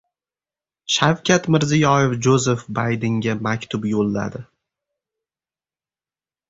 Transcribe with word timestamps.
Shavkat 0.93 1.45
Mirziyoev 1.55 2.15
Jozef 2.29 2.65
Baydenga 2.79 3.37
maktub 3.49 3.87
yo‘lladi 3.93 4.45